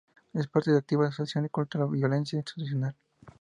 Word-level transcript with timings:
Es 0.33 0.47
parte 0.47 0.75
activa 0.75 1.03
de 1.03 1.09
la 1.09 1.13
Asociación 1.13 1.47
Contra 1.49 1.81
la 1.81 1.85
Violencia 1.85 2.35
Institucional. 2.35 2.95